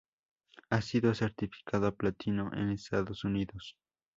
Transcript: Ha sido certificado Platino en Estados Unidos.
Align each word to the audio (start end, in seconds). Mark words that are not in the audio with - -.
Ha 0.71 0.81
sido 0.81 1.13
certificado 1.13 1.93
Platino 1.95 2.49
en 2.55 2.71
Estados 2.71 3.23
Unidos. 3.23 3.75